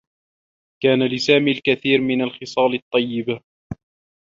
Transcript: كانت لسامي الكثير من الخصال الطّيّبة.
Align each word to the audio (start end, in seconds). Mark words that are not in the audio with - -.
كانت 0.83 1.11
لسامي 1.13 1.51
الكثير 1.51 2.01
من 2.01 2.21
الخصال 2.21 2.75
الطّيّبة. 2.75 3.41